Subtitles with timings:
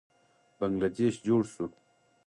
[0.57, 1.65] بنګله دیش جوړ شو.